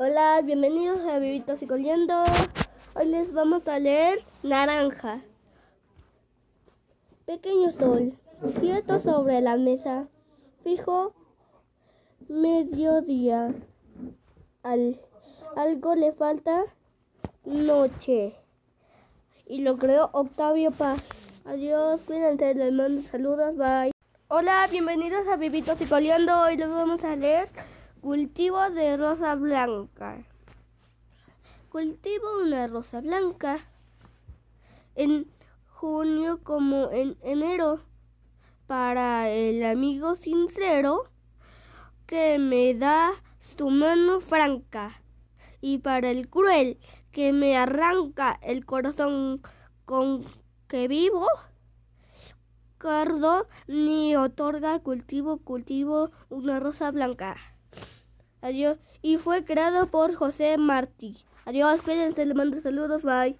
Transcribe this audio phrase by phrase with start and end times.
[0.00, 2.22] Hola, bienvenidos a Vivitos y Coliendo.
[2.94, 5.22] Hoy les vamos a leer Naranja.
[7.26, 8.16] Pequeño sol,
[8.60, 10.06] quieto sobre la mesa,
[10.62, 11.14] fijo
[12.28, 13.52] mediodía.
[14.62, 15.00] Al,
[15.56, 16.62] algo le falta
[17.44, 18.36] noche.
[19.46, 21.02] Y lo creó Octavio Paz.
[21.44, 23.90] Adiós, cuídense, les mando saludos, bye.
[24.28, 26.40] Hola, bienvenidos a Vivitos y Coliendo.
[26.42, 27.48] Hoy les vamos a leer
[28.00, 30.24] Cultivo de rosa blanca.
[31.68, 33.58] Cultivo una rosa blanca
[34.94, 35.26] en
[35.68, 37.80] junio como en enero
[38.68, 41.10] para el amigo sincero
[42.06, 44.92] que me da su mano franca
[45.60, 46.78] y para el cruel
[47.10, 49.42] que me arranca el corazón
[49.86, 50.24] con
[50.68, 51.26] que vivo
[52.78, 57.57] cardo ni otorga cultivo cultivo una rosa blanca.
[58.40, 58.78] Adiós.
[59.02, 61.16] Y fue creado por José Martí.
[61.44, 63.36] Adiós, cuídense, les mando saludos, bye.